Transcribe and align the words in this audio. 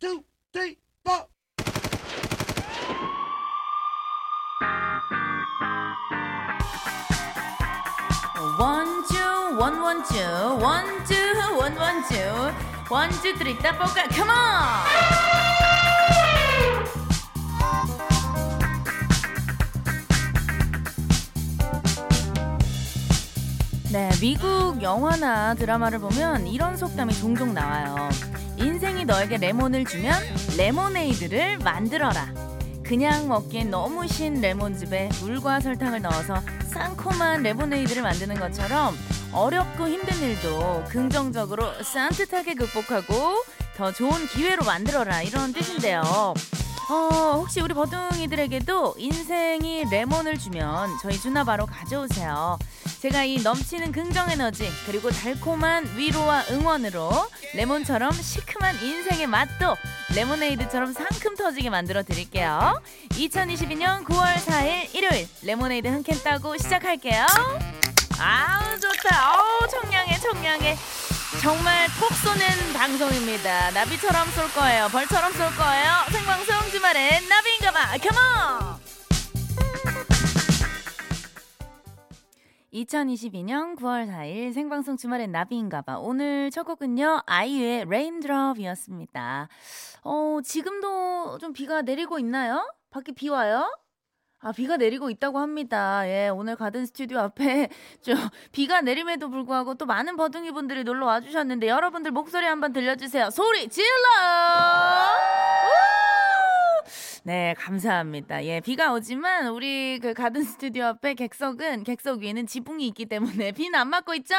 two, 0.00 0.24
three, 0.52 0.76
four. 1.04 1.26
원주 8.58 9.14
원원주 9.58 10.14
원주 10.60 11.14
원원주 11.58 12.14
원주 12.90 13.36
쓰리 13.36 13.58
따볼까 13.58 14.08
컴온 14.08 14.26
네 23.92 24.10
미국 24.20 24.82
영화나 24.82 25.54
드라마를 25.54 25.98
보면 25.98 26.46
이런 26.46 26.76
속담이 26.76 27.14
종종 27.14 27.54
나와요 27.54 28.08
인생이 28.56 29.04
너에게 29.04 29.36
레몬을 29.36 29.84
주면 29.84 30.14
레모네이드를 30.56 31.58
만들어라 31.58 32.32
그냥 32.82 33.28
먹기엔 33.28 33.70
너무 33.70 34.06
신 34.06 34.40
레몬즙에 34.40 35.10
물과 35.20 35.60
설탕을 35.60 36.02
넣어서 36.02 36.40
상콤한 36.68 37.42
레모네이드를 37.42 38.02
만드는 38.02 38.38
것처럼 38.38 38.96
어렵고 39.32 39.88
힘든 39.88 40.16
일도 40.20 40.84
긍정적으로 40.88 41.82
산뜻하게 41.82 42.54
극복하고 42.54 43.42
더 43.76 43.92
좋은 43.92 44.26
기회로 44.28 44.64
만들어라 44.64 45.22
이런 45.22 45.52
뜻인데요. 45.52 46.32
어, 46.88 47.38
혹시 47.38 47.60
우리 47.60 47.74
버둥이들에게도 47.74 48.94
인생이 48.96 49.86
레몬을 49.90 50.38
주면 50.38 50.96
저희 51.02 51.18
주나 51.18 51.42
바로 51.42 51.66
가져오세요. 51.66 52.58
제가 53.02 53.24
이 53.24 53.38
넘치는 53.42 53.90
긍정 53.90 54.30
에너지 54.30 54.70
그리고 54.86 55.10
달콤한 55.10 55.96
위로와 55.96 56.44
응원으로 56.50 57.10
레몬처럼 57.54 58.12
시큼한 58.12 58.80
인생의 58.82 59.26
맛도 59.26 59.76
레모네이드처럼 60.14 60.92
상큼 60.92 61.34
터지게 61.36 61.70
만들어 61.70 62.04
드릴게요. 62.04 62.80
2022년 63.10 64.04
9월 64.04 64.34
4일 64.36 64.94
일요일 64.94 65.28
레모네이드 65.42 65.88
한 65.88 66.02
캔 66.04 66.22
따고 66.22 66.56
시작할게요. 66.56 67.26
아우 68.20 68.78
좋다. 68.78 69.32
어우 69.34 69.68
청량해 69.68 70.18
청량해. 70.20 70.76
정말 71.46 71.86
톡 72.00 72.10
쏘는 72.12 72.72
방송입니다. 72.74 73.70
나비처럼 73.70 74.26
쏠 74.30 74.48
거예요. 74.52 74.88
벌처럼 74.90 75.30
쏠 75.30 75.46
거예요. 75.54 75.92
생방송 76.10 76.72
주말엔 76.72 77.28
나비인가 77.28 77.70
봐. 77.70 77.96
come 78.02 78.47
on! 78.47 78.80
2022년 82.72 83.76
9월 83.76 84.10
4일 84.10 84.54
생방송 84.54 84.96
주말엔 84.96 85.30
나비인가봐. 85.30 85.98
오늘 86.00 86.50
첫 86.50 86.64
곡은요, 86.64 87.22
아이유의 87.26 87.84
레인드롭이었습니다. 87.90 89.48
어, 90.02 90.38
지금도 90.42 91.38
좀 91.38 91.52
비가 91.52 91.80
내리고 91.82 92.18
있나요? 92.18 92.68
밖에 92.90 93.12
비 93.12 93.28
와요? 93.28 93.70
아, 94.40 94.52
비가 94.52 94.76
내리고 94.76 95.10
있다고 95.10 95.38
합니다. 95.38 96.06
예, 96.06 96.28
오늘 96.28 96.56
가든 96.56 96.86
스튜디오 96.86 97.18
앞에 97.20 97.68
좀 98.02 98.16
비가 98.52 98.80
내림에도 98.80 99.30
불구하고 99.30 99.74
또 99.74 99.86
많은 99.86 100.16
버둥이 100.16 100.52
분들이 100.52 100.84
놀러 100.84 101.06
와 101.06 101.20
주셨는데 101.20 101.68
여러분들 101.68 102.10
목소리 102.10 102.46
한번 102.46 102.72
들려 102.72 102.96
주세요. 102.96 103.30
소리 103.30 103.68
질러! 103.68 105.45
우! 107.26 107.28
네, 107.28 107.54
감사합니다. 107.58 108.44
예, 108.44 108.60
비가 108.60 108.92
오지만 108.92 109.48
우리 109.48 109.98
그 110.00 110.14
가든 110.14 110.44
스튜디오 110.44 110.84
앞에 110.84 111.14
객석은 111.14 111.82
객석 111.82 112.20
위에는 112.20 112.46
지붕이 112.46 112.86
있기 112.86 113.06
때문에 113.06 113.50
비는 113.50 113.74
안 113.74 113.90
맞고 113.90 114.14
있죠? 114.14 114.36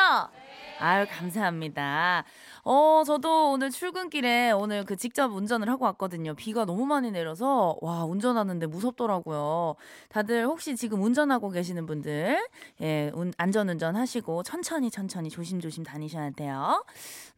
아유, 0.80 1.06
감사합니다. 1.10 2.24
어, 2.64 3.04
저도 3.06 3.52
오늘 3.52 3.72
출근길에 3.72 4.52
오늘 4.52 4.86
그 4.86 4.96
직접 4.96 5.34
운전을 5.34 5.68
하고 5.70 5.84
왔거든요. 5.84 6.34
비가 6.36 6.64
너무 6.64 6.86
많이 6.86 7.12
내려서 7.12 7.78
와, 7.82 8.06
운전하는데 8.06 8.66
무섭더라고요. 8.68 9.76
다들 10.08 10.46
혹시 10.46 10.78
지금 10.78 11.02
운전하고 11.04 11.50
계시는 11.50 11.86
분들 11.88 12.38
예, 12.82 13.12
운, 13.14 13.34
안전 13.38 13.68
운전 13.68 13.98
하시고 13.98 14.44
천천히 14.44 14.90
천천히 14.90 15.30
조심조심 15.30 15.84
다니셔야 15.84 16.30
돼요. 16.32 16.86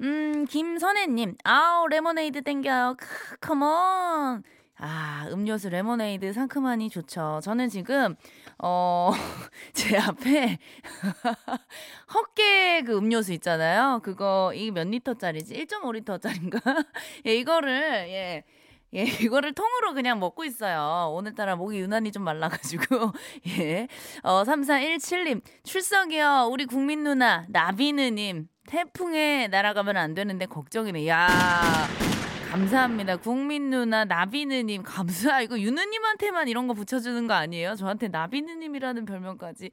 음, 0.02 0.46
김선혜 0.46 1.08
님. 1.08 1.36
아우, 1.44 1.88
레모네이드 1.88 2.44
땡겨요. 2.44 2.98
크, 3.00 3.38
come 3.42 4.00
on. 4.00 4.44
아, 4.82 5.28
음료수 5.32 5.70
레모네이드 5.70 6.32
상큼하니 6.32 6.90
좋죠. 6.90 7.42
저는 7.44 7.68
지금, 7.68 8.16
어, 8.60 9.12
제 9.74 9.98
앞에 9.98 10.58
헛개 12.14 12.84
그 12.86 12.96
음료수 12.98 13.34
있잖아요. 13.34 14.00
그거, 14.02 14.54
이게 14.56 14.72
몇 14.72 14.88
리터짜리지? 14.88 15.54
1.5리터짜리인가? 15.54 16.62
예, 17.28 17.36
이거를, 17.36 18.08
예. 18.08 18.44
예, 18.96 19.04
이거를 19.04 19.54
통으로 19.54 19.94
그냥 19.94 20.20
먹고 20.20 20.46
있어요. 20.46 21.12
오늘따라 21.14 21.56
목이 21.58 21.78
유난히 21.78 22.12
좀 22.12 22.24
말라가지고. 22.24 23.12
예. 23.60 23.88
어, 24.24 24.44
3417님. 24.44 25.42
출석이요. 25.64 26.50
우리 26.52 26.66
국민 26.66 27.04
누나, 27.04 27.46
나비느님. 27.50 28.48
태풍에 28.68 29.48
날아가면 29.50 29.98
안 29.98 30.14
되는데 30.16 30.46
걱정이네. 30.46 31.08
야 31.08 31.28
감사합니다. 32.50 33.18
국민 33.18 33.70
누나 33.70 34.06
나비느님 34.06 34.82
감사. 34.82 35.40
이거 35.42 35.60
유느님한테만 35.60 36.48
이런 36.48 36.68
거 36.68 36.74
붙여주는 36.74 37.28
거 37.28 37.36
아니에요? 37.36 37.76
저한테 37.76 38.08
나비느님이라는 38.08 39.06
별명까지 39.06 39.70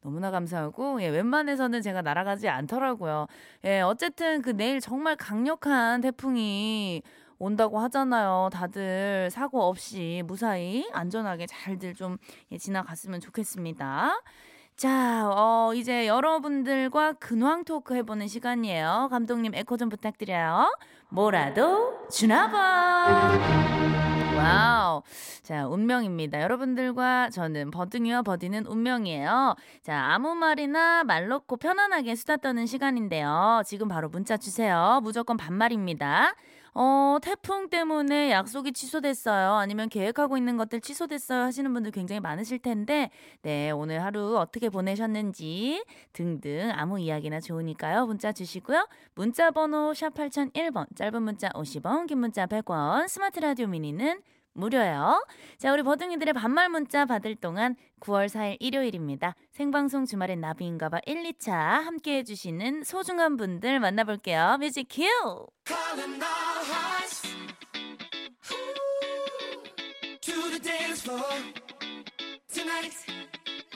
너무나 0.00 0.30
감사하고 0.30 1.02
예, 1.02 1.08
웬만해서는 1.08 1.82
제가 1.82 2.02
날아가지 2.02 2.48
않더라고요. 2.48 3.26
예, 3.64 3.80
어쨌든 3.80 4.42
그 4.42 4.50
내일 4.50 4.80
정말 4.80 5.16
강력한 5.16 6.00
태풍이 6.02 7.02
온다고 7.38 7.80
하잖아요. 7.80 8.50
다들 8.52 9.28
사고 9.32 9.62
없이 9.62 10.22
무사히 10.24 10.88
안전하게 10.92 11.46
잘들 11.46 11.94
좀 11.94 12.16
예, 12.52 12.58
지나갔으면 12.58 13.18
좋겠습니다. 13.18 14.20
자, 14.76 15.28
어, 15.28 15.72
이제 15.74 16.06
여러분들과 16.06 17.12
근황 17.14 17.64
토크 17.64 17.94
해보는 17.96 18.28
시간이에요. 18.28 19.08
감독님 19.10 19.54
에코 19.54 19.76
좀 19.76 19.88
부탁드려요. 19.90 20.70
뭐라도 21.10 22.06
주나 22.08 22.50
봐. 22.50 23.30
wow. 24.36 25.02
자, 25.42 25.66
운명입니다. 25.66 26.40
여러분들과 26.40 27.30
저는 27.30 27.70
버둥이와 27.70 28.22
버디는 28.22 28.66
운명이에요. 28.66 29.54
자, 29.82 30.12
아무 30.12 30.34
말이나 30.34 31.04
말 31.04 31.28
놓고 31.28 31.56
편안하게 31.56 32.14
수다 32.14 32.36
떠는 32.38 32.66
시간인데요. 32.66 33.62
지금 33.66 33.88
바로 33.88 34.08
문자 34.08 34.36
주세요. 34.36 35.00
무조건 35.02 35.36
반말입니다. 35.36 36.34
어, 36.74 37.18
태풍 37.22 37.68
때문에 37.68 38.30
약속이 38.30 38.72
취소됐어요. 38.72 39.54
아니면 39.54 39.88
계획하고 39.88 40.36
있는 40.36 40.56
것들 40.56 40.80
취소됐어요. 40.80 41.42
하시는 41.42 41.72
분들 41.72 41.90
굉장히 41.90 42.20
많으실 42.20 42.58
텐데, 42.60 43.10
네, 43.42 43.70
오늘 43.70 44.02
하루 44.02 44.38
어떻게 44.38 44.68
보내셨는지 44.68 45.84
등등 46.12 46.70
아무 46.74 47.00
이야기나 47.00 47.40
좋으니까요. 47.40 48.06
문자 48.06 48.32
주시고요. 48.32 48.86
문자 49.14 49.50
번호 49.50 49.92
샵 49.94 50.14
8001번, 50.14 50.94
짧은 50.96 51.22
문자 51.22 51.48
50원, 51.50 52.06
긴 52.06 52.18
문자 52.18 52.46
100원, 52.46 53.08
스마트 53.08 53.40
라디오 53.40 53.66
미니는 53.66 54.20
무료예요. 54.52 55.24
자, 55.58 55.72
우리 55.72 55.82
버둥이들의 55.82 56.34
반말 56.34 56.68
문자 56.68 57.04
받을 57.04 57.34
동안 57.36 57.76
9월 58.00 58.26
4일 58.26 58.56
일요일입니다. 58.60 59.34
생방송 59.52 60.06
주말엔 60.06 60.40
나비인가봐 60.40 61.00
1, 61.06 61.22
2차 61.32 61.50
함께 61.52 62.18
해주시는 62.18 62.84
소중한 62.84 63.36
분들 63.36 63.80
만나볼게요. 63.80 64.58
뮤직 64.60 64.88
큐! 64.90 65.04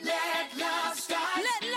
Let 0.04 0.60
love 0.60 0.98
start. 0.98 1.38
Let 1.38 1.73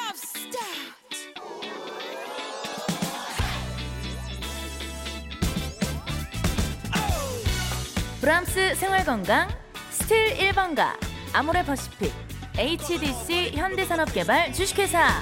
브람스 8.28 8.76
생활건강, 8.76 9.48
스틸 9.90 10.36
1번가, 10.36 10.98
아모레퍼시픽, 11.32 12.14
HDC 12.58 13.54
현대산업개발 13.56 14.52
주식회사, 14.52 15.22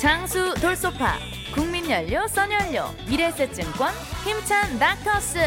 장수 0.00 0.52
돌소파, 0.54 1.16
국민연료, 1.54 2.26
써연료, 2.26 2.92
미래세증권, 3.08 3.94
힘찬 4.24 4.76
닥터스. 4.80 5.38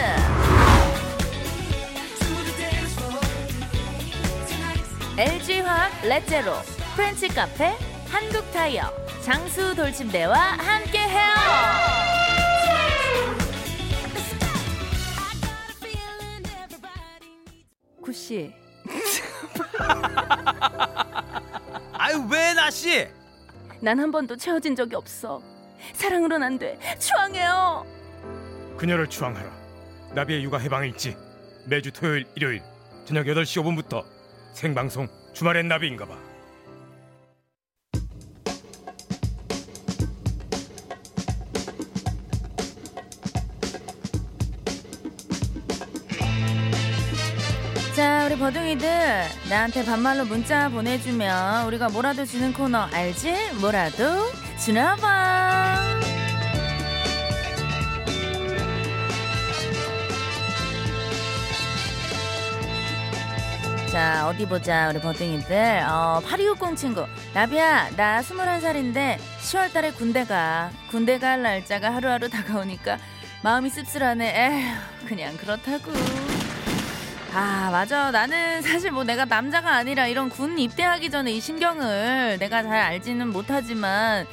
LG화학 5.17 6.05
렛제로, 6.05 6.53
프렌치 6.95 7.27
카페, 7.27 7.75
한국타이어, 8.09 8.89
장수 9.25 9.75
돌침대와 9.75 10.37
함께해요. 10.37 12.08
구 18.09 18.13
씨, 18.13 18.51
아유 21.93 22.27
왜 22.31 22.53
나 22.55 22.71
씨? 22.71 23.07
난 23.81 23.99
한 23.99 24.09
번도 24.11 24.35
채워진 24.35 24.75
적이 24.75 24.95
없어. 24.95 25.39
사랑으론 25.93 26.41
안 26.41 26.57
돼. 26.57 26.79
추앙해요. 26.97 27.85
그녀를 28.77 29.07
추앙하라. 29.07 29.47
나비의 30.15 30.43
육아 30.43 30.57
해방일지 30.57 31.15
매주 31.67 31.91
토요일, 31.91 32.25
일요일 32.33 32.63
저녁 33.05 33.27
8시 33.27 33.61
5분부터 33.61 34.03
생방송 34.53 35.07
주말엔 35.33 35.67
나비인가 35.67 36.07
봐. 36.07 36.17
버둥이들 48.79 49.49
나한테 49.49 49.85
반말로 49.85 50.25
문자 50.25 50.69
보내주면 50.69 51.65
우리가 51.67 51.89
뭐라도 51.89 52.25
주는 52.25 52.51
코너 52.53 52.79
알지? 52.91 53.51
뭐라도 53.59 54.03
주나봐. 54.57 55.99
자, 63.91 64.27
어디 64.27 64.45
보자, 64.47 64.89
우리 64.89 64.99
버둥이들. 64.99 65.83
어, 65.87 66.21
8260 66.23 66.77
친구. 66.77 67.05
나비야, 67.33 67.91
나 67.95 68.21
21살인데 68.21 69.17
10월 69.41 69.73
달에 69.73 69.91
군대 69.91 70.25
가. 70.25 70.71
군대 70.89 71.19
갈 71.19 71.41
날짜가 71.41 71.93
하루하루 71.93 72.29
다가오니까 72.29 72.97
마음이 73.43 73.69
씁쓸하네. 73.69 74.33
에휴, 74.35 75.07
그냥 75.07 75.35
그렇다고. 75.37 75.91
아, 77.33 77.69
맞아. 77.71 78.09
나는 78.11 78.61
사실 78.61 78.91
뭐 78.91 79.03
내가 79.03 79.25
남자가 79.25 79.75
아니라 79.75 80.07
이런 80.07 80.29
군 80.29 80.57
입대하기 80.57 81.11
전에 81.11 81.31
이 81.31 81.39
심경을 81.39 82.37
내가 82.39 82.63
잘 82.63 82.73
알지는 82.73 83.29
못하지만 83.29 84.25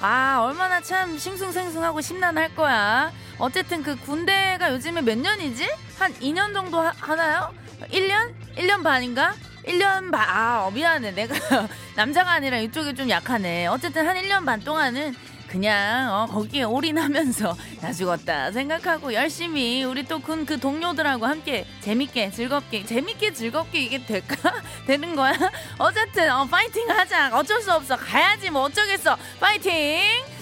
아, 0.00 0.38
얼마나 0.40 0.80
참 0.80 1.18
싱숭생숭하고 1.18 2.00
심란할 2.00 2.54
거야. 2.54 3.12
어쨌든 3.38 3.82
그 3.82 3.96
군대가 3.96 4.72
요즘에 4.72 5.02
몇 5.02 5.18
년이지? 5.18 5.68
한 5.98 6.14
2년 6.14 6.54
정도 6.54 6.80
하, 6.80 6.92
하나요? 6.98 7.52
1년? 7.92 8.32
1년 8.56 8.82
반인가? 8.82 9.34
1년 9.66 10.10
반, 10.10 10.28
아, 10.28 10.66
어, 10.66 10.70
미안해. 10.70 11.10
내가 11.10 11.34
남자가 11.96 12.32
아니라 12.32 12.58
이쪽이 12.58 12.94
좀 12.94 13.10
약하네. 13.10 13.66
어쨌든 13.66 14.06
한 14.06 14.16
1년 14.16 14.46
반 14.46 14.60
동안은 14.60 15.14
그냥 15.48 16.12
어, 16.12 16.26
거기에 16.26 16.62
올인하면서 16.64 17.56
나 17.80 17.92
죽었다 17.92 18.52
생각하고 18.52 19.14
열심히 19.14 19.82
우리 19.84 20.04
또 20.04 20.18
군 20.18 20.44
그 20.44 20.58
동료들하고 20.60 21.26
함께 21.26 21.66
재밌게 21.80 22.30
즐겁게 22.30 22.84
재밌게 22.84 23.32
즐겁게 23.32 23.80
이게 23.80 24.04
될까? 24.04 24.52
되는 24.86 25.14
거야? 25.16 25.32
어쨌든 25.78 26.30
어, 26.30 26.44
파이팅 26.44 26.88
하자. 26.90 27.30
어쩔 27.36 27.60
수 27.62 27.72
없어. 27.72 27.96
가야지 27.96 28.50
뭐 28.50 28.62
어쩌겠어. 28.62 29.16
파이팅! 29.40 30.00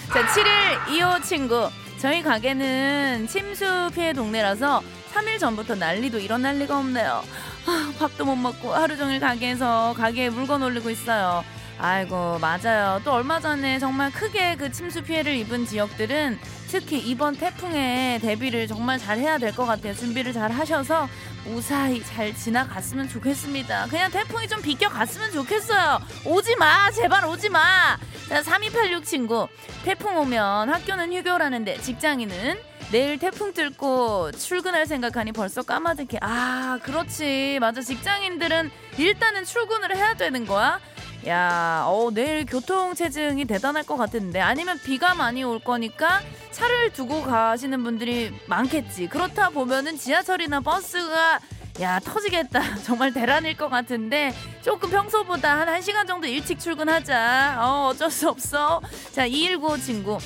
자7125 0.09 1.23
친구. 1.23 1.69
저희 1.99 2.21
가게는 2.21 3.27
침수 3.27 3.89
피해 3.93 4.13
동네라서 4.13 4.81
3일 5.13 5.39
전부터 5.39 5.75
난리도 5.75 6.19
일어날 6.19 6.57
리가 6.59 6.77
없네요. 6.77 7.23
아, 7.65 7.93
밥도 7.99 8.23
못 8.25 8.35
먹고 8.35 8.73
하루 8.73 8.95
종일 8.95 9.19
가게에서 9.19 9.93
가게에 9.97 10.29
물건 10.29 10.63
올리고 10.63 10.89
있어요 10.89 11.43
아이고 11.79 12.39
맞아요. 12.39 12.99
또 13.03 13.13
얼마 13.13 13.39
전에 13.39 13.77
정말 13.79 14.11
크게 14.11 14.55
그 14.55 14.71
침수 14.71 15.03
피해를 15.03 15.35
입은 15.35 15.65
지역들은 15.65 16.39
특히 16.69 16.97
이번 16.99 17.35
태풍에 17.37 18.19
대비를 18.21 18.67
정말 18.67 18.97
잘 18.97 19.17
해야 19.19 19.37
될 19.37 19.53
것 19.53 19.65
같아요. 19.65 19.93
준비를 19.93 20.33
잘 20.33 20.51
하셔서 20.51 21.07
무사히 21.45 22.03
잘 22.03 22.35
지나갔으면 22.35 23.07
좋겠습니다. 23.09 23.87
그냥 23.89 24.11
태풍이 24.11 24.47
좀 24.47 24.61
비껴갔으면 24.61 25.31
좋겠어요. 25.31 25.99
오지 26.25 26.55
마, 26.57 26.91
제발 26.91 27.23
오지 27.25 27.49
마. 27.49 27.97
자, 28.27 28.41
3286 28.43 29.05
친구. 29.05 29.47
태풍 29.85 30.17
오면 30.17 30.69
학교는 30.69 31.13
휴교라는데 31.13 31.79
직장인은 31.79 32.57
내일 32.91 33.17
태풍 33.19 33.53
뚫고 33.53 34.31
출근할 34.33 34.85
생각하니 34.87 35.31
벌써 35.31 35.61
까마득해. 35.61 36.19
아, 36.21 36.79
그렇지. 36.83 37.59
맞아. 37.61 37.81
직장인들은 37.81 38.71
일단은 38.97 39.45
출근을 39.45 39.95
해야 39.95 40.15
되는 40.15 40.45
거야. 40.45 40.79
야, 41.27 41.83
어, 41.85 42.09
내일 42.13 42.45
교통 42.45 42.93
체증이 42.93 43.43
대단할 43.45 43.83
것 43.83 43.97
같은데. 43.97 44.39
아니면 44.39 44.79
비가 44.81 45.13
많이 45.13 45.43
올 45.43 45.59
거니까 45.59 46.21
차를 46.51 46.93
두고 46.93 47.23
가시는 47.23 47.83
분들이 47.83 48.33
많겠지. 48.47 49.07
그렇다 49.09 49.49
보면은 49.49 49.97
지하철이나 49.97 50.61
버스가 50.61 51.39
야 51.81 51.99
터지겠다. 51.99 52.77
정말 52.83 53.11
대란일 53.13 53.57
것 53.57 53.67
같은데 53.67 54.33
조금 54.63 54.89
평소보다 54.89 55.59
한 55.59 55.67
1시간 55.67 56.07
정도 56.07 56.27
일찍 56.27 56.59
출근하자. 56.59 57.57
어 57.59 57.87
어쩔 57.89 58.09
수 58.09 58.29
없어. 58.29 58.81
자 59.11 59.25
219 59.25 59.79
친구. 59.81 60.17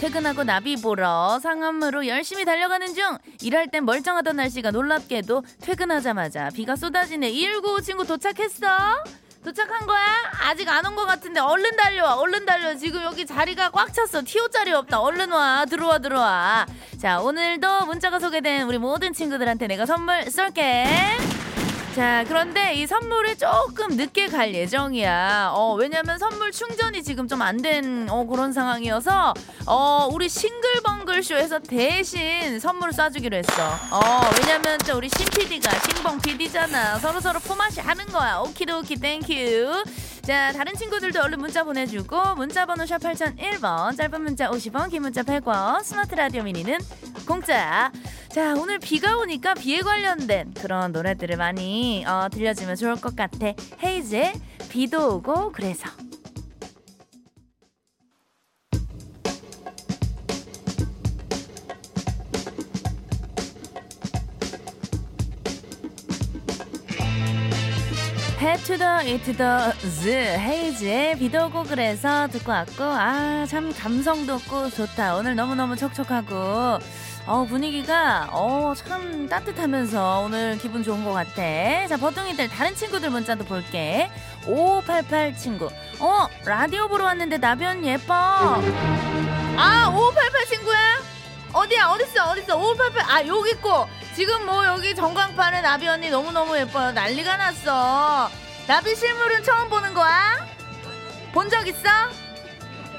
퇴근하고 0.00 0.44
나비 0.44 0.76
보러 0.76 1.38
상암으로 1.40 2.06
열심히 2.06 2.46
달려가는 2.46 2.94
중 2.94 3.18
일할 3.42 3.68
땐 3.68 3.84
멀쩡하던 3.84 4.34
날씨가 4.36 4.70
놀랍게도 4.70 5.44
퇴근하자마자 5.60 6.48
비가 6.54 6.74
쏟아지네. 6.74 7.28
219 7.28 7.82
친구 7.82 8.06
도착했어? 8.06 8.66
도착한 9.44 9.86
거야? 9.86 10.00
아직 10.48 10.68
안 10.68 10.84
온 10.84 10.94
것 10.94 11.06
같은데 11.06 11.40
얼른 11.40 11.76
달려와 11.76 12.16
얼른 12.16 12.44
달려 12.44 12.74
지금 12.76 13.02
여기 13.02 13.24
자리가 13.24 13.70
꽉 13.70 13.92
찼어. 13.92 14.22
티오 14.24 14.48
자리 14.48 14.72
없다. 14.72 15.00
얼른 15.00 15.30
와. 15.32 15.64
들어와 15.64 15.98
들어와. 15.98 16.66
자 17.00 17.20
오늘도 17.20 17.86
문자가 17.86 18.18
소개된 18.20 18.62
우리 18.62 18.76
모든 18.78 19.12
친구들한테 19.14 19.66
내가 19.66 19.86
선물 19.86 20.30
쏠게 20.30 20.86
자, 21.96 22.24
그런데 22.28 22.74
이 22.74 22.86
선물이 22.86 23.36
조금 23.36 23.96
늦게 23.96 24.28
갈 24.28 24.54
예정이야. 24.54 25.50
어, 25.52 25.74
왜냐면 25.74 26.18
선물 26.18 26.52
충전이 26.52 27.02
지금 27.02 27.26
좀 27.26 27.42
안 27.42 27.56
된 27.60 28.06
어, 28.08 28.24
그런 28.26 28.52
상황이어서 28.52 29.34
어, 29.66 30.08
우리 30.12 30.28
싱글벙글 30.28 31.22
쇼에서 31.22 31.58
대신 31.58 32.60
선물을 32.60 32.92
쏴주기로 32.92 33.34
했어. 33.34 33.52
어, 33.90 34.20
왜냐면 34.40 34.78
또 34.86 34.98
우리 34.98 35.08
신 35.08 35.26
PD가 35.26 35.70
신봉 35.80 36.20
PD잖아. 36.20 36.98
서로 37.00 37.20
서로 37.20 37.40
품앗이 37.40 37.80
하는 37.80 38.06
거야. 38.06 38.38
okey-dokey 38.38 38.94
thank 38.96 39.44
you. 39.44 39.82
자, 40.30 40.52
다른 40.52 40.72
친구들도 40.74 41.20
얼른 41.20 41.40
문자 41.40 41.64
보내주고 41.64 42.36
문자번호 42.36 42.86
샵 42.86 42.98
8001번 42.98 43.96
짧은 43.96 44.22
문자 44.22 44.48
50원 44.48 44.88
긴 44.88 45.02
문자 45.02 45.24
100원 45.24 45.82
스마트 45.82 46.14
라디오 46.14 46.44
미니는 46.44 46.78
공짜. 47.26 47.90
자, 48.28 48.54
오늘 48.54 48.78
비가 48.78 49.16
오니까 49.16 49.54
비에 49.54 49.80
관련된 49.80 50.54
그런 50.54 50.92
노래들을 50.92 51.36
많이 51.36 52.04
어, 52.06 52.28
들려주면 52.30 52.76
좋을 52.76 53.00
것 53.00 53.16
같아. 53.16 53.54
헤이즈의 53.82 54.34
비도 54.68 55.16
오고 55.16 55.50
그래서. 55.50 55.88
해투더 68.40 69.02
이투더 69.02 69.72
즈 69.78 70.08
헤이즈의 70.08 71.18
비도 71.18 71.46
오고 71.46 71.64
그래서 71.64 72.26
듣고 72.28 72.50
왔고 72.52 72.82
아 72.84 73.44
참 73.48 73.72
감성도 73.72 74.34
없고 74.34 74.70
좋다. 74.70 75.16
오늘 75.16 75.34
너무너무 75.34 75.76
촉촉하고 75.76 76.78
어 77.26 77.44
분위기가 77.48 78.28
어 78.32 78.72
참 78.74 79.28
따뜻하면서 79.28 80.22
오늘 80.24 80.56
기분 80.58 80.82
좋은 80.82 81.04
것 81.04 81.12
같아. 81.12 81.86
자 81.86 81.96
버둥이들 81.98 82.48
다른 82.48 82.74
친구들 82.74 83.10
문자도 83.10 83.44
볼게. 83.44 84.10
5588 84.46 85.36
친구. 85.36 85.68
어 85.98 86.26
라디오 86.46 86.88
보러 86.88 87.04
왔는데 87.04 87.36
나변 87.38 87.84
예뻐. 87.84 88.14
아 88.14 89.88
5588 89.88 90.46
친구야? 90.46 90.78
어디야? 91.52 91.88
어딨어? 91.88 92.30
어딨어? 92.30 92.56
5588 92.56 93.04
아 93.10 93.26
여기 93.26 93.50
있고 93.50 93.86
지금 94.14 94.44
뭐 94.44 94.64
여기 94.66 94.94
전광판에 94.94 95.60
나비 95.62 95.88
언니 95.88 96.10
너무너무 96.10 96.56
예뻐요. 96.58 96.92
난리가 96.92 97.36
났어. 97.36 98.30
나비 98.66 98.94
실물은 98.94 99.42
처음 99.44 99.68
보는 99.68 99.94
거야? 99.94 100.46
본 101.32 101.48
적 101.48 101.66
있어? 101.66 101.88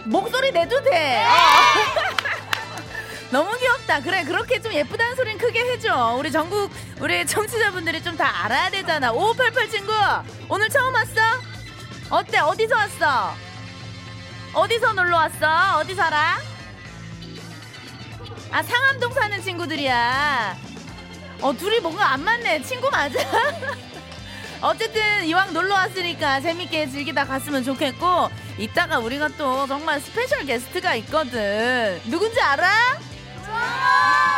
목소리 0.06 0.52
내도 0.52 0.82
돼. 0.84 1.24
어. 1.26 1.32
너무 3.30 3.56
귀엽다. 3.58 4.02
그래, 4.02 4.24
그렇게 4.24 4.62
좀 4.62 4.74
예쁘다는 4.74 5.16
소리는 5.16 5.38
크게 5.38 5.60
해줘. 5.72 6.16
우리 6.18 6.32
전국, 6.32 6.72
우리 7.00 7.26
청취자분들이 7.26 8.04
좀 8.04 8.18
다 8.18 8.44
알아야 8.46 8.70
되잖아. 8.70 9.12
5588 9.14 9.70
친구, 9.70 9.94
오늘 10.50 10.70
처음 10.70 10.94
왔어? 10.94 11.12
어때? 12.10 12.40
어디서 12.40 12.76
왔어? 12.76 13.36
어디서 14.54 14.94
놀러 14.94 15.16
왔어? 15.18 15.78
어디 15.80 15.96
살아? 15.96 16.38
아, 18.52 18.62
상암동 18.64 19.14
사는 19.14 19.42
친구들이야. 19.42 20.71
어 21.42 21.54
둘이 21.54 21.80
뭔가 21.80 22.12
안 22.14 22.24
맞네. 22.24 22.62
친구 22.64 22.90
맞아? 22.90 23.20
어쨌든 24.62 25.26
이왕 25.26 25.54
놀러 25.54 25.74
왔으니까 25.74 26.40
재밌게 26.40 26.88
즐기다 26.90 27.26
갔으면 27.26 27.64
좋겠고 27.64 28.30
이따가 28.60 29.00
우리가 29.00 29.30
또 29.30 29.66
정말 29.66 30.00
special 30.00 30.46
게스트가 30.46 30.96
있거든. 30.96 32.00
누군지 32.06 32.40
알아? 32.40 32.70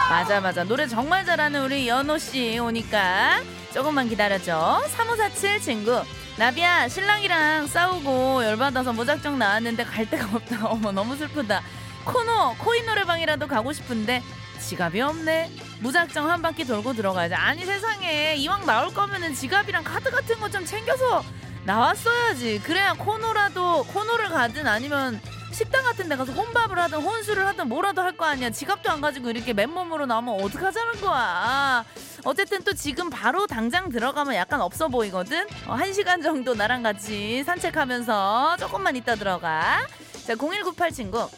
맞아 0.10 0.39
맞아. 0.39 0.63
노래 0.63 0.88
정말 0.88 1.25
잘하는 1.25 1.63
우리 1.65 1.88
연호 1.88 2.17
씨 2.17 2.57
오니까 2.60 3.41
조금만 3.74 4.07
기다려줘. 4.07 4.83
3547 4.88 5.60
친구. 5.62 6.01
나비야 6.38 6.88
신랑이랑 6.88 7.67
싸우고 7.67 8.43
열받아서 8.45 8.93
무작정 8.93 9.38
나왔는데 9.38 9.83
갈 9.83 10.10
데가 10.10 10.25
없다. 10.33 10.67
어머 10.67 10.91
너무 10.91 11.15
슬프다. 11.17 11.62
코너 12.05 12.55
코인 12.60 12.86
노래방이라도 12.86 13.48
가고 13.48 13.74
싶은데 13.74 14.24
지갑이 14.60 15.01
없네. 15.01 15.51
무작정 15.82 16.30
한 16.30 16.42
바퀴 16.42 16.65
돌고 16.65 16.94
들어가야지. 16.94 17.36
아니 17.36 17.65
세상에 17.65 18.36
이왕 18.36 18.65
나올 18.65 18.94
거면은 18.94 19.34
지갑이랑 19.34 19.84
카드 19.84 20.10
같은 20.12 20.39
거 20.39 20.50
좀 20.50 20.65
챙겨서 20.65 21.24
나왔어야지. 21.65 22.60
그래야 22.63 22.94
코너라도 22.94 23.84
코너를 23.86 24.30
가든 24.30 24.68
아니면 24.68 25.20
식당 25.51 25.84
같은 25.84 26.10
데 26.10 26.15
가서 26.15 26.32
혼밥을 26.34 26.77
하든 26.80 27.00
혼술을 27.01 27.46
하든 27.48 27.68
뭐라도 27.70 28.01
할 28.01 28.13
거 28.18 28.25
아니야. 28.25 28.50
지갑도 28.50 28.89
안 28.92 29.01
가지고 29.01 29.30
이렇게 29.30 29.53
맨몸으로 29.53 30.06
나오면 30.06 30.42
어떡하자는 30.44 31.01
거야. 31.01 31.86
어쨌든 32.25 32.63
또 32.63 32.74
지금 32.74 33.10
바로 33.10 33.46
당장 33.48 33.89
들어가면 33.89 34.36
약간 34.36 34.62
없어 34.62 34.88
보이거든. 34.88 35.48
어, 35.68 35.74
한 35.74 35.92
시간 35.94 36.22
정도 36.22 36.53
나랑 36.56 36.84
같이 36.84 37.44
산책하면서 37.44 38.58
조금만 38.60 38.96
있다 38.96 39.15
들어가. 39.15 39.80
자, 40.25 40.36
0198 40.36 40.92
친구. 40.92 41.30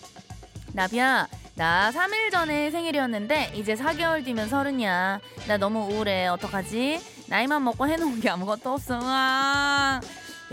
나비야, 0.73 1.27
나 1.55 1.89
3일 1.89 2.31
전에 2.31 2.69
생일이었는데 2.69 3.53
이제 3.55 3.75
4개월 3.75 4.25
뒤면 4.25 4.49
서른이야. 4.49 5.19
나 5.47 5.57
너무 5.57 5.87
우울해. 5.89 6.27
어떡하지? 6.27 6.99
나이만 7.27 7.63
먹고 7.63 7.87
해놓은 7.87 8.19
게 8.19 8.29
아무것도 8.29 8.73
없어. 8.73 8.99
아. 9.01 10.01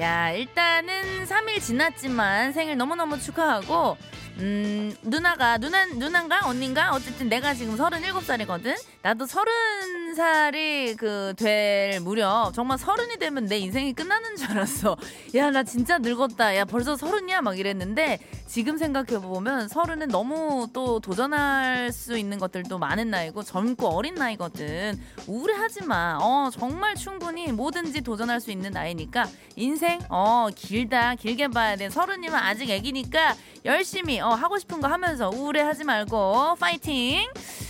야, 0.01 0.31
일단은 0.31 1.27
3일 1.27 1.61
지났지만 1.61 2.53
생일 2.53 2.77
너무너무 2.77 3.19
축하하고 3.21 3.97
음, 4.39 4.95
누나가 5.03 5.59
누나 5.59 5.85
누나인가 5.87 6.41
언닌가 6.47 6.93
어쨌든 6.93 7.29
내가 7.29 7.55
지금 7.55 7.77
37살이거든. 7.77 8.75
나도 9.03 9.27
30살이 9.27 10.97
그 10.97 11.35
될 11.37 12.01
무렵 12.01 12.53
정말 12.55 12.79
서른이 12.79 13.17
되면 13.19 13.47
내 13.47 13.59
인생이 13.59 13.93
끝나는 13.95 14.37
줄 14.37 14.51
알았어. 14.51 14.97
야, 15.35 15.51
나 15.51 15.63
진짜 15.63 15.99
늙었다. 15.99 16.57
야, 16.57 16.65
벌써 16.65 16.97
서른이야 16.97 17.41
막 17.43 17.59
이랬는데 17.59 18.19
지금 18.47 18.77
생각해 18.79 19.21
보면 19.21 19.69
서른은 19.69 20.09
너무 20.09 20.69
또 20.73 21.01
도전할 21.01 21.93
수 21.93 22.17
있는 22.19 22.39
것들도 22.39 22.79
많은 22.79 23.11
나이고 23.11 23.43
젊고 23.43 23.89
어린 23.89 24.15
나이거든. 24.15 25.01
우울해하지 25.27 25.85
마. 25.85 26.19
어, 26.21 26.51
정말 26.53 26.95
충분히 26.95 27.51
뭐든지 27.53 28.01
도전할 28.03 28.41
수 28.41 28.51
있는 28.51 28.71
나이니까 28.71 29.27
인생 29.57 30.01
어, 30.09 30.49
길다. 30.55 31.15
길게 31.17 31.49
봐야 31.49 31.77
돼. 31.77 31.91
서른이면 31.91 32.35
아직 32.35 32.71
애기니까 32.71 33.35
열심히 33.65 34.21
어, 34.23 34.29
하고 34.35 34.59
싶은 34.59 34.81
거 34.81 34.89
하면서 34.89 35.29
우울해하지 35.31 35.85
말고 35.85 36.57
파이팅. 36.59 37.27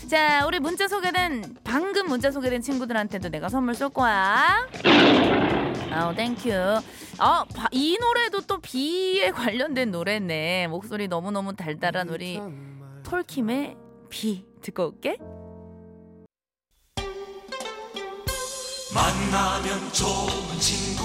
자, 0.08 0.44
우리 0.46 0.60
문자 0.60 0.86
소개된 0.88 1.56
방금 1.64 2.06
문자 2.08 2.30
소개된 2.30 2.60
친구들한테도 2.62 3.30
내가 3.30 3.48
선물 3.48 3.74
쏠 3.74 3.88
거야. 3.88 4.66
아우 5.90 6.14
thank 6.14 6.34
you. 6.34 6.50
어, 6.52 7.44
바- 7.54 7.68
이 7.72 7.98
노래도 8.00 8.40
또 8.42 8.58
비에 8.58 9.30
관련된 9.30 9.90
노래네. 9.90 10.66
목소리 10.68 11.08
너무너무 11.08 11.54
달달한 11.56 12.08
우리 12.08 12.40
톨킴의 13.04 13.76
비 14.10 14.44
듣고 14.62 14.86
올게. 14.88 15.16
만나면 18.94 19.92
좋은 19.92 20.28
친구 20.60 21.02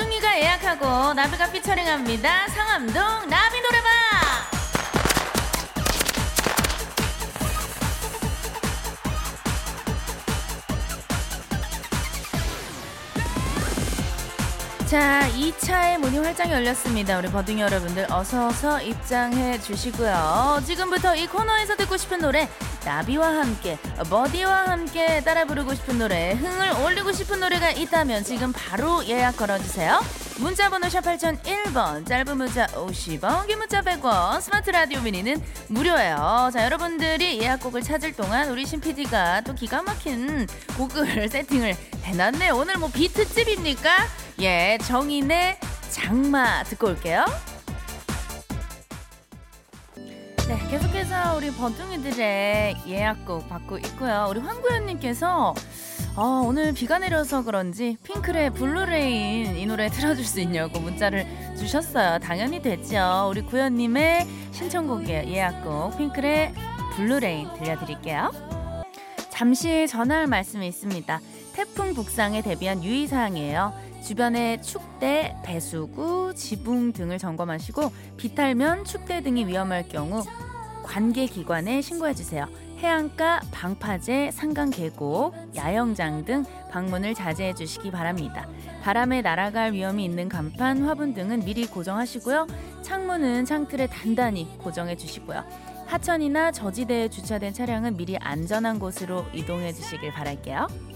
버둥이가 0.00 0.38
예약하고 0.38 1.12
나비가 1.12 1.52
피처링합니다. 1.52 2.48
상암동 2.48 2.94
나비 3.28 3.60
노래방. 3.60 3.90
자, 14.86 15.28
2차의 15.36 15.98
문이 15.98 16.18
활짝 16.18 16.50
열렸습니다. 16.50 17.18
우리 17.18 17.28
버둥이 17.30 17.60
여러분들 17.60 18.06
어서 18.10 18.48
어서 18.48 18.80
입장해 18.80 19.60
주시고요. 19.60 20.62
지금부터 20.66 21.14
이 21.14 21.26
코너에서 21.26 21.76
듣고 21.76 21.96
싶은 21.96 22.20
노래 22.20 22.48
나비와 22.84 23.28
함께 23.38 23.78
버디와 24.08 24.68
함께 24.68 25.20
따라 25.22 25.44
부르고 25.44 25.74
싶은 25.74 25.98
노래 25.98 26.32
흥을 26.32 26.84
올리고 26.84 27.12
싶은 27.12 27.40
노래가 27.40 27.70
있다면 27.70 28.24
지금 28.24 28.52
바로 28.52 29.04
예약 29.06 29.36
걸어주세요. 29.36 30.00
문자번호 30.38 30.88
샵 30.88 31.02
8001번 31.02 32.06
짧은 32.06 32.36
문자 32.36 32.66
50원 32.68 33.46
긴 33.46 33.58
문자 33.58 33.82
100원 33.82 34.40
스마트 34.40 34.70
라디오 34.70 35.00
미니는 35.02 35.42
무료예요. 35.68 36.50
자 36.52 36.64
여러분들이 36.64 37.40
예약곡을 37.42 37.82
찾을 37.82 38.14
동안 38.14 38.48
우리 38.48 38.64
신 38.64 38.80
PD가 38.80 39.42
또 39.42 39.54
기가 39.54 39.82
막힌 39.82 40.46
곡을 40.78 41.28
세팅을 41.28 41.76
해놨네. 42.04 42.50
오늘 42.50 42.78
뭐 42.78 42.90
비트집입니까? 42.90 43.90
예 44.40 44.78
정인의 44.82 45.58
장마 45.90 46.62
듣고 46.64 46.88
올게요. 46.88 47.26
네, 50.50 50.58
계속해서 50.68 51.36
우리 51.36 51.52
버둥이들의 51.52 52.78
예약곡 52.88 53.48
받고 53.48 53.78
있고요. 53.78 54.26
우리 54.28 54.40
황구현님께서 54.40 55.54
어, 56.16 56.24
오늘 56.44 56.72
비가 56.72 56.98
내려서 56.98 57.44
그런지 57.44 57.96
핑클의 58.02 58.54
Blue 58.54 59.05
Rain 59.05 59.56
이 59.56 59.66
노래 59.66 59.88
틀어줄 59.88 60.24
수 60.24 60.40
있냐고 60.40 60.80
문자를 60.80 61.24
주셨어요. 61.56 62.18
당연히 62.18 62.60
되죠. 62.60 63.28
우리 63.30 63.42
구현님의 63.42 64.26
신청곡이에요. 64.50 65.30
예약곡 65.30 65.96
핑클의 65.96 66.54
Blue 66.96 67.25
Rain 67.25 67.54
들려드릴게요. 67.54 68.32
잠시 69.30 69.86
전할 69.86 70.26
말씀이 70.26 70.66
있습니다. 70.66 71.20
태풍 71.52 71.94
북상에 71.94 72.42
대비한 72.42 72.82
유의사항이에요. 72.82 73.72
주변에 74.02 74.60
축대, 74.60 75.36
배수구, 75.44 76.32
지붕 76.34 76.92
등을 76.92 77.18
점검하시고 77.18 77.92
비탈면 78.16 78.84
축대 78.84 79.22
등이 79.22 79.46
위험할 79.46 79.88
경우 79.88 80.24
관계 80.82 81.26
기관에 81.26 81.80
신고해 81.82 82.14
주세요. 82.14 82.46
해안가, 82.78 83.42
방파제, 83.52 84.30
상강 84.32 84.70
계곡, 84.70 85.34
야영장 85.54 86.24
등 86.24 86.44
방문을 86.70 87.14
자제해 87.14 87.54
주시기 87.54 87.90
바랍니다. 87.90 88.48
바람에 88.82 89.20
날아갈 89.20 89.74
위험이 89.74 90.06
있는 90.06 90.30
간판, 90.30 90.84
화분 90.84 91.12
등은 91.12 91.44
미리 91.44 91.66
고정하시고요. 91.66 92.46
창문은 92.80 93.44
창틀에 93.44 93.86
단단히 93.88 94.48
고정해 94.58 94.96
주시고요. 94.96 95.44
하천이나 95.86 96.52
저지대에 96.52 97.08
주차된 97.08 97.52
차량은 97.52 97.96
미리 97.96 98.16
안전한 98.16 98.78
곳으로 98.78 99.26
이동해 99.34 99.72
주시길 99.72 100.12
바랄게요. 100.12 100.89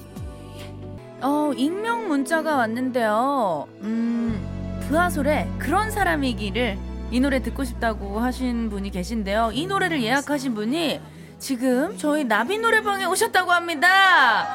어, 1.21 1.53
익명 1.57 2.09
문자가 2.09 2.57
왔는데요. 2.57 3.67
음, 3.81 4.81
부하솔의 4.89 5.49
그런 5.59 5.91
사람이기를 5.91 6.79
이 7.11 7.21
노래 7.21 7.43
듣고 7.43 7.65
싶다고 7.65 8.19
하신 8.21 8.71
분이 8.71 8.91
계신데요. 8.91 9.51
이 9.53 9.67
노래를 9.67 10.03
예약하신 10.03 10.55
분이 10.55 11.01
지금 11.39 11.97
저희 11.97 12.25
나비 12.25 12.59
노래방에 12.59 13.05
오셨다고 13.05 13.53
합니다. 13.53 14.47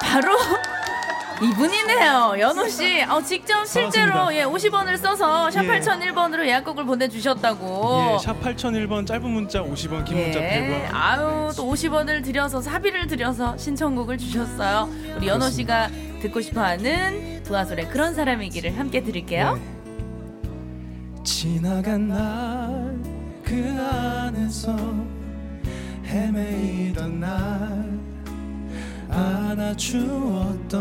바로 0.00 0.36
이분이네요. 1.42 2.36
연호 2.38 2.68
씨. 2.68 3.02
어, 3.02 3.22
직접 3.22 3.64
실제로 3.66 4.12
반갑습니다. 4.12 4.34
예, 4.36 4.44
50원을 4.44 4.96
써서 4.98 5.50
샵 5.50 5.64
예. 5.64 5.68
8001번으로 5.80 6.46
예약곡을 6.46 6.84
보내주셨다고. 6.84 8.12
예, 8.14 8.18
샵 8.18 8.40
8001번 8.40 9.06
짧은 9.06 9.28
문자 9.28 9.62
50원, 9.62 10.04
긴 10.04 10.18
문자 10.18 10.40
예. 10.40 10.88
100원. 10.90 10.94
아유 10.94 11.50
또 11.56 11.72
50원을 11.72 12.22
들여서 12.24 12.60
사비를 12.60 13.06
들여서 13.06 13.56
신청곡을 13.56 14.18
주셨어요. 14.18 14.88
우리 15.16 15.28
연호 15.28 15.48
씨가 15.48 15.88
듣고 16.20 16.40
싶어 16.40 16.60
하는 16.62 17.42
두아솔의 17.44 17.88
그런 17.88 18.14
사람이기를 18.14 18.78
함께 18.78 19.02
들을게요. 19.02 19.54
네. 19.54 19.62
지나간 21.24 22.08
날 22.08 23.00
그 23.50 23.56
안에서 23.80 24.76
헤매이던 26.06 27.18
날 27.18 27.99
안아주었던 29.12 30.80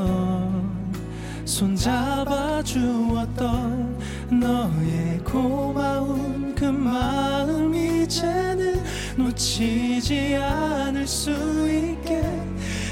손잡아주었던 1.45 2.69
너의 4.39 5.17
고마운 5.23 6.53
그 6.53 6.65
마음 6.65 7.73
이제는 7.73 8.83
놓치지 9.17 10.35
않을 10.35 11.07
수 11.07 11.31
있게 11.31 12.21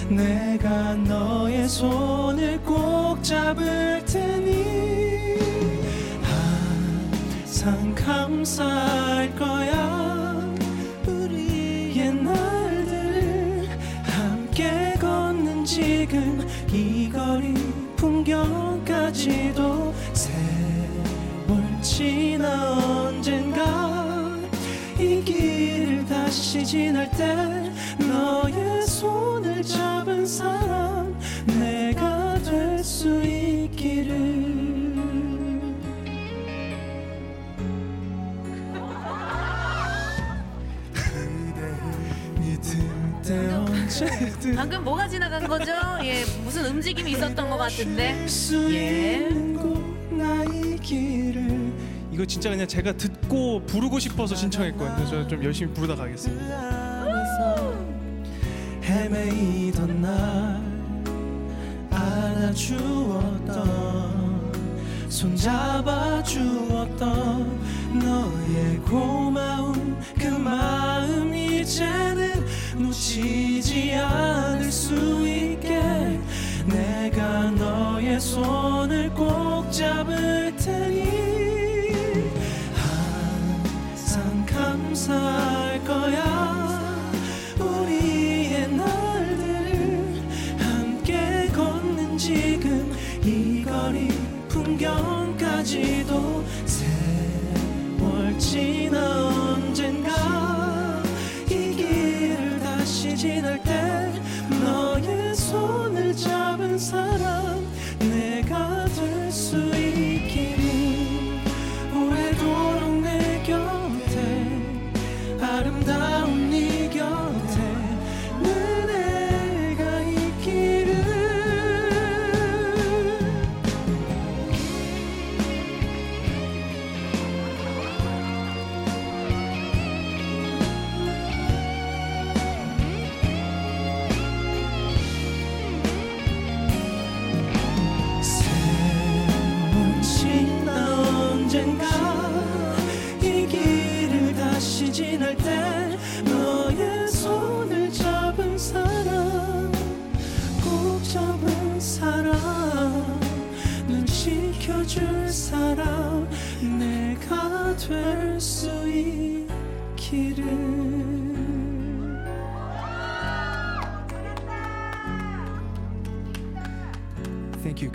내가 0.10 0.96
너의 0.96 1.68
손을 1.68 2.60
꼭 2.62 3.22
잡을 3.22 4.04
테니 4.06 5.38
항상 6.24 7.94
감사할 7.94 9.36
거야 9.36 9.77
지금 16.10 16.48
이 16.72 17.10
거리 17.10 17.54
풍경까지도 17.98 19.94
세월 20.14 21.82
지나 21.82 22.72
언젠가 23.08 24.40
이 24.98 25.22
길을 25.22 26.06
다시 26.06 26.66
지날 26.66 27.12
때 27.12 27.36
너의 28.08 28.88
손을 28.88 29.62
잡은 29.62 30.26
사람 30.26 31.14
내가 31.60 32.36
될 32.42 32.82
수 32.82 33.22
있기를. 33.22 34.16
그대를 40.94 41.74
믿을 42.40 42.97
때 43.28 43.54
언제든 43.54 44.56
방금 44.58 44.84
뭐가 44.84 45.08
지나간 45.08 45.48
거죠? 45.48 45.72
예, 46.04 46.24
무슨 46.44 46.66
움직임이 46.68 47.12
있었던 47.12 47.50
것 47.50 47.58
같은데. 47.58 48.28
수 48.28 48.74
예. 48.74 49.28
이거 52.12 52.26
진짜 52.26 52.50
그냥 52.50 52.68
제가 52.68 52.94
듣고 52.94 53.62
부르고 53.68 54.00
싶어서 54.00 54.34
신청했거든요. 54.36 55.06
저 55.08 55.28
좀 55.28 55.44
열심히 55.44 55.72
부르다 55.72 55.96
가겠습니다. 55.96 57.06
헤매이던 58.84 60.02
날 60.02 60.60
안아주었던 63.38 63.68
손잡아 65.10 66.24
주었던 66.24 67.60
너의 68.00 68.78
고마운 68.80 69.98
그 70.20 70.28
마음 70.28 71.36
이제는 71.36 72.27
놓치지 72.80 73.94
않을 73.96 74.72
수 74.72 74.94
있게 75.28 76.20
내가 76.66 77.50
너의 77.52 78.20
손을 78.20 79.10
꼭 79.14 79.72
잡을 79.72 80.56
테니 80.56 81.08
항상 82.76 84.46
감사할 84.46 85.84
거야. 85.84 87.02
우리의 87.60 88.68
날들을 88.70 90.22
함께 90.60 91.48
걷는 91.54 92.18
지금 92.18 92.96
이 93.24 93.64
거리 93.64 94.10
풍경까지도 94.50 96.44
세월 96.66 98.38
지나 98.38 99.17
다시 103.18 103.30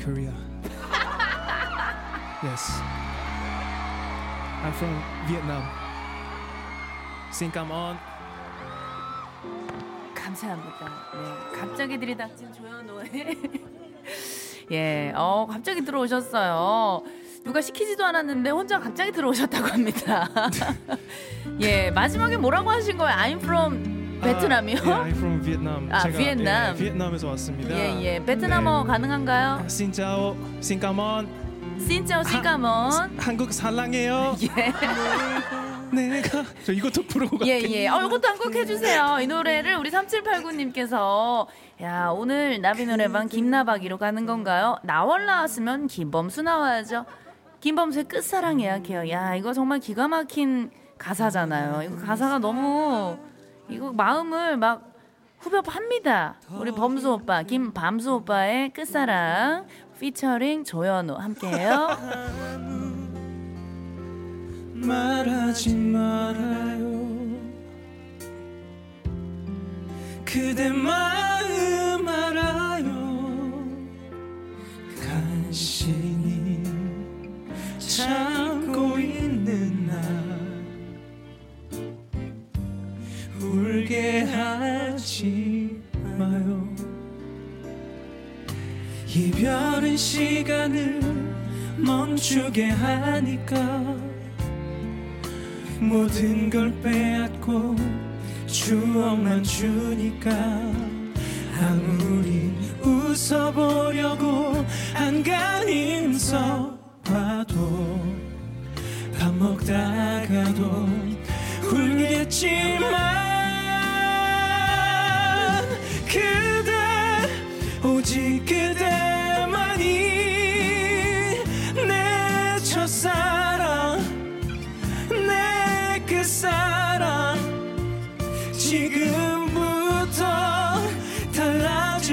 Korea. 0.02 0.32
yes. 2.42 2.80
I'm 4.64 4.72
from 4.72 5.02
Vietnam. 5.28 5.62
Think 7.32 7.56
I'm 7.56 7.70
on. 7.70 7.98
감사합니다. 10.14 10.88
네, 11.14 11.60
갑자기 11.60 11.98
들이닥친 11.98 12.52
조현호의 12.52 13.38
예, 14.72 15.12
어 15.14 15.46
갑자기 15.48 15.84
들어오셨어요. 15.84 17.02
누가 17.44 17.60
시키지도 17.60 18.04
않았는데 18.04 18.50
혼자 18.50 18.78
갑자기 18.80 19.12
들어오셨다고 19.12 19.66
합니다. 19.68 20.28
예, 21.60 21.90
마지막에 21.90 22.36
뭐라고 22.36 22.70
하신 22.70 22.96
거예요? 22.98 23.16
I'm 23.16 23.40
from 23.40 23.91
베트남이요? 24.22 24.78
아, 24.78 24.86
yeah, 24.86 25.10
I'm 25.12 25.16
from 25.16 25.42
Vietnam. 25.42 25.88
아, 25.92 26.00
제가, 26.00 26.18
비엔남. 26.18 26.74
예, 26.74 26.78
비엔남에서 26.78 27.28
왔습니다. 27.28 27.74
예, 27.74 28.00
예. 28.02 28.24
베트남어 28.24 28.82
네. 28.82 28.86
가능한가요? 28.88 29.64
신짜오, 29.68 30.36
신까먼, 30.60 31.28
신짜오 31.80 32.22
시가몬. 32.22 33.18
한국 33.18 33.52
사랑해요. 33.52 34.36
예. 34.42 34.72
내가 35.94 36.42
저 36.64 36.72
이것도 36.72 37.02
부르고 37.06 37.38
예, 37.46 37.60
갈게요. 37.60 37.76
예. 37.76 37.88
어, 37.88 38.00
이것도 38.06 38.26
한 38.28 38.38
곡 38.38 38.54
해주세요. 38.54 39.18
이 39.20 39.26
노래를 39.26 39.76
우리 39.76 39.90
3789님께서, 39.90 41.46
야, 41.82 42.08
오늘 42.08 42.60
나비 42.60 42.86
노래방 42.86 43.28
김나박이로 43.28 43.98
가는 43.98 44.24
건가요? 44.24 44.78
나월 44.84 45.26
나왔으면 45.26 45.88
김범수 45.88 46.42
나와야죠. 46.42 47.04
김범수의 47.60 48.04
끝사랑 48.04 48.60
예약해요. 48.60 49.10
야, 49.10 49.34
이거 49.34 49.52
정말 49.52 49.80
기가 49.80 50.08
막힌 50.08 50.70
가사잖아요. 50.98 51.82
이거 51.82 51.96
가사가 52.04 52.38
너무, 52.38 53.16
이거 53.68 53.92
마음을 53.92 54.56
막 54.56 54.92
후벼합니다. 55.38 56.36
우리 56.58 56.70
범수 56.70 57.12
오빠, 57.14 57.42
김밤수 57.42 58.14
오빠의 58.14 58.72
끝사랑, 58.72 59.66
피처링 59.98 60.64
조현우 60.64 61.14
함께해요. 61.14 61.88
말하지 64.74 65.76
말아요 65.76 67.02
그대 70.24 70.70
마음 70.70 72.08
알아요 72.08 72.84
간신히 75.00 76.64
참고 77.78 78.98
있는 78.98 79.86
나 79.86 80.31
울게 83.52 84.22
하지 84.22 85.78
마요. 86.16 86.66
이별은 89.14 89.94
시간을 89.94 91.00
멈추게 91.76 92.70
하니까 92.70 93.94
모든 95.78 96.48
걸 96.48 96.72
빼앗고 96.80 97.76
추억만 98.46 99.42
주니까 99.42 100.30
아무리 101.60 102.52
웃어보려고 102.80 104.64
안간힘 104.94 106.14
써봐도 106.14 108.00
밥 109.18 109.34
먹다가도 109.34 110.88
울겠지만 111.70 113.11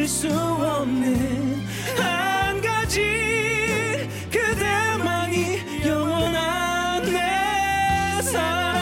수 0.09 0.27
없는 0.27 1.63
한 1.97 2.59
가지 2.61 4.09
그대만이 4.31 5.85
영원한 5.85 7.03
내 7.05 8.21
사랑. 8.23 8.79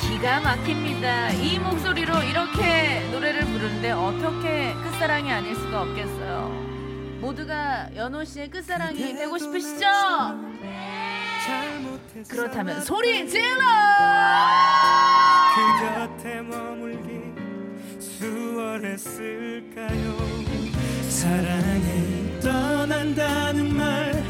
기가 0.00 0.40
막힙니다. 0.40 1.30
이 1.30 1.58
목소리로 1.60 2.22
이렇게 2.24 3.08
노래를 3.12 3.44
부르는데 3.46 3.92
어떻게 3.92 4.74
끝사랑이 4.82 5.30
아닐 5.30 5.54
수가 5.54 5.82
없겠어요. 5.82 6.48
모두가 7.20 7.88
연호 7.94 8.24
씨의 8.24 8.50
끝사랑이 8.50 9.14
되고 9.14 9.38
싶으시죠? 9.38 9.86
그렇다면 12.28 12.80
소리 12.82 13.28
질러! 13.28 13.60
그 15.54 15.60
곁에 15.94 16.40
머물기 16.42 17.20
수월했을까요 18.00 19.52
사랑에 21.08 22.40
떠난다는 22.40 23.76
말 23.76 24.21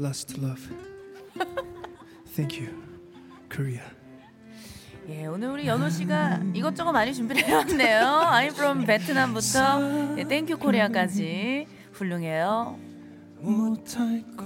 last 0.00 0.40
love 0.40 0.62
Thank 2.34 2.58
you 2.60 2.72
Korea 3.50 3.82
예, 5.08 5.24
오늘 5.26 5.48
우리 5.48 5.66
연호 5.66 5.88
씨가 5.88 6.42
이것저것 6.52 6.92
많이 6.92 7.14
준비를 7.14 7.42
해왔네요. 7.42 8.00
I'm 8.30 8.48
from 8.52 8.84
베트남부터 8.84 10.18
예, 10.18 10.24
Thank 10.24 10.58
you 10.58 10.83
Korea까지 10.83 11.66
훌륭해요. 11.92 12.78
못할 13.40 14.22
것 14.36 14.44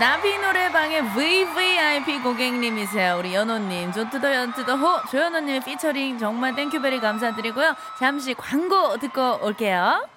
나비 0.00 0.38
노래방의 0.38 1.10
VVIP 1.10 2.20
고객님이세요. 2.22 3.18
우리 3.18 3.34
연호님, 3.34 3.92
조투더 3.92 4.34
연투더 4.34 4.76
호, 4.76 5.06
조연호님의 5.10 5.60
피처링 5.60 6.16
정말 6.16 6.54
thank 6.54 6.73
you 6.73 6.85
very 6.85 7.00
감사드리고요. 7.00 7.74
잠시 7.98 8.32
광고 8.32 8.96
듣고 8.96 9.44
올게요. 9.44 10.08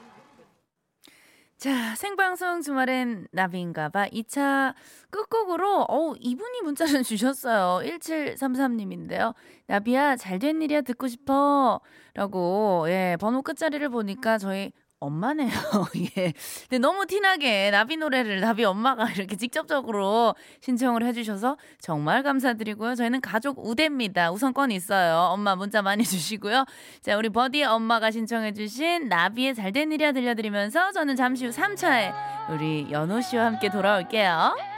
자, 1.58 1.96
생방송 1.96 2.62
주말엔 2.62 3.28
나비인가봐 3.34 4.08
2차 4.08 4.74
끝곡으로, 5.10 5.84
어우, 5.90 6.16
이분이 6.18 6.62
문자를 6.62 7.04
주셨어요. 7.04 7.86
1733님인데요. 7.86 9.34
나비야, 9.68 10.16
잘 10.16 10.40
된 10.40 10.62
일이야 10.62 10.80
듣고 10.82 11.10
싶어. 11.10 11.82
라고, 12.14 12.86
예, 12.88 13.18
번호 13.20 13.42
끝자리를 13.42 13.88
보니까 13.90 14.38
저희 14.38 14.72
엄마네요. 15.04 15.50
예. 16.18 16.34
근데 16.70 16.80
너무 16.80 17.06
티나게 17.06 17.72
나비 17.72 17.98
노래를 17.98 18.40
나비 18.40 18.64
엄마가 18.64 19.10
이렇게 19.16 19.36
직접적으로 19.36 20.36
신청을 20.62 21.06
해주셔서 21.06 21.58
정말 21.80 22.24
감사드리고요. 22.24 22.96
저희는 22.96 23.22
가족 23.22 23.66
우대입니다. 23.66 24.32
우선권 24.32 24.72
있어요. 24.72 25.18
엄마 25.32 25.56
문자 25.56 25.82
많이 25.82 26.04
주시고요. 26.06 26.66
자, 27.02 27.18
우리 27.18 27.30
버디 27.30 27.64
엄마가 27.64 28.12
신청해주신 28.12 29.10
나비의 29.10 29.56
잘된 29.56 29.92
일이야 29.92 30.12
들려드리면서 30.12 30.92
저는 30.92 31.16
잠시 31.16 31.46
후 31.46 31.52
3차에 31.52 32.14
우리 32.50 32.88
연호 32.92 33.22
씨와 33.22 33.46
함께 33.46 33.70
돌아올게요. 33.70 34.73